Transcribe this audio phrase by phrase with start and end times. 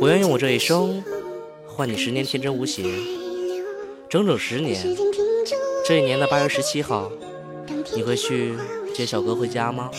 [0.00, 1.02] 我愿用我这一生
[1.66, 2.84] 换你十年天真无邪，
[4.08, 4.96] 整整十年。
[5.84, 7.10] 这一年的八月十七号，
[7.94, 8.54] 你会去
[8.94, 9.90] 接小哥回家吗？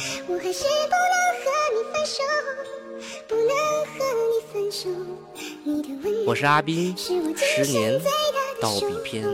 [6.26, 6.96] 我是阿斌，
[7.38, 8.02] 十年
[8.62, 9.26] 到笔篇。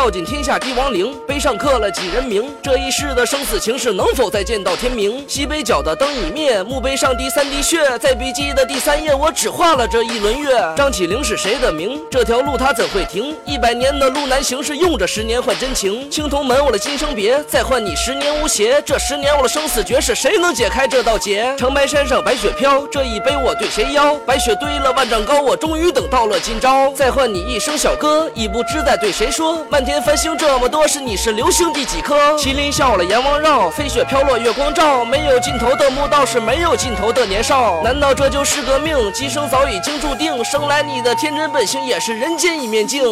[0.00, 2.50] 道尽天下帝王陵，碑上刻了几人名？
[2.62, 5.22] 这一世的生死情事，能否再见到天明？
[5.28, 10.58] 西北角的灯已灭，墓碑上滴三滴血，在笔记的第三页，我只画了这一轮月。
[10.74, 12.00] 张起灵是谁的名？
[12.10, 13.36] 这条路他怎会停？
[13.44, 16.10] 一百年的路难行，是用这十年换真情。
[16.10, 18.82] 青铜门，我的今生别，再换你十年无邪。
[18.86, 21.54] 这十年我的生死绝，是谁能解开这道结？
[21.58, 24.14] 长白山上白雪飘，这一杯我对谁邀？
[24.26, 26.90] 白雪堆了万丈高，我终于等到了今朝。
[26.94, 29.62] 再换你一声小歌，已不知在对谁说。
[29.68, 29.89] 漫天。
[29.90, 32.14] 天繁星这么多，是你是流星第几颗？
[32.36, 37.82] 麒麟笑了，阎王绕，飞雪飘落，月光照，没有尽头的墓道是没有尽头的年少。
[37.82, 38.96] 难道这就是个命？
[39.12, 43.02] 今生早已经注定，生来你的天真本性也是人间一面镜。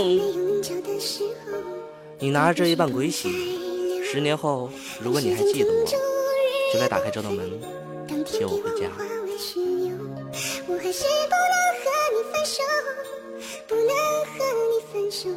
[2.21, 3.29] 你拿着这一半鬼玺，
[4.09, 4.71] 十年后，
[5.01, 5.85] 如果你还记得我，
[6.73, 7.61] 就来打开这道门，
[8.25, 8.87] 接我回家。
[13.67, 13.85] 不能
[14.25, 14.39] 和
[14.71, 15.29] 你分手，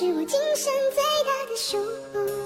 [0.00, 1.76] 是我今生最大的疏
[2.10, 2.39] 忽。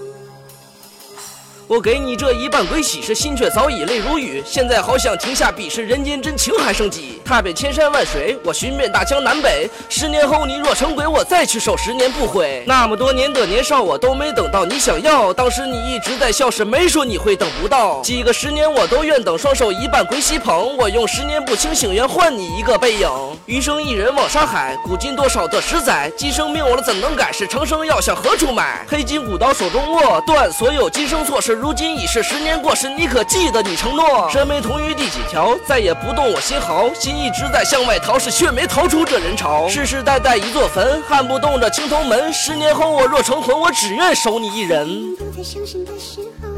[1.66, 4.42] 我给你这一半归喜，是心却早已泪如雨。
[4.44, 7.22] 现在好想停下笔，是人间真情还剩几？
[7.24, 9.66] 踏遍千山万水，我寻遍大江南北。
[9.88, 12.62] 十年后你若成鬼，我再去守十年不悔。
[12.66, 15.32] 那么多年的年少，我都没等到你想要。
[15.32, 18.02] 当时你一直在笑，是没说你会等不到。
[18.02, 20.76] 几个十年我都愿等，双手一半归西捧。
[20.76, 23.08] 我用十年不清醒，愿换你一个背影。
[23.46, 26.12] 余生一人望山海，古今多少的十载。
[26.14, 27.32] 今生命我怎能改？
[27.32, 28.84] 是长生药向何处买？
[28.86, 31.40] 黑金古刀手中握，断所有今生错。
[31.40, 31.53] 事。
[31.54, 34.28] 如今已是十年过时，你可记得你承诺？
[34.30, 35.56] 身没同于第几条？
[35.66, 39.68] 再也不动我心毫，心一直在向外逃，是却没逃出这人潮。
[39.68, 42.32] 世世代代一座坟，撼不动这青铜门。
[42.32, 45.16] 十年后我若成魂，我只愿守你一人。
[45.16, 46.48] 当在伤心的时候，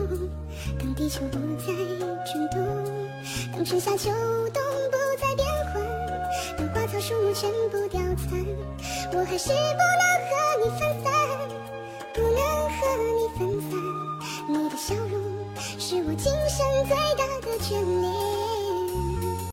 [0.79, 1.73] 当地球不再
[2.25, 2.59] 转动，
[3.55, 4.11] 当春夏秋
[4.53, 5.83] 冬不再变换，
[6.57, 8.45] 当花草树木全部凋残，
[9.13, 10.31] 我还是不能和
[10.63, 11.13] 你分散，
[12.15, 12.41] 不能
[12.71, 12.77] 和
[13.15, 14.06] 你分散。
[14.49, 15.21] 你的笑容
[15.57, 18.66] 是我今生最大的眷恋。